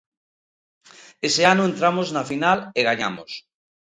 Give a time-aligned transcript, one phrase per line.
[1.27, 3.31] Ese ano entramos na final e gañamos.